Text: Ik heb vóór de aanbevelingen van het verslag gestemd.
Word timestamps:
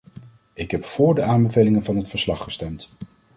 Ik 0.53 0.71
heb 0.71 0.85
vóór 0.85 1.15
de 1.15 1.21
aanbevelingen 1.23 1.83
van 1.83 1.95
het 1.95 2.07
verslag 2.09 2.43
gestemd. 2.43 2.89